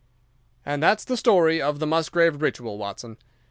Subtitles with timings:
[0.65, 3.17] "And that's the story of the Musgrave Ritual, Watson.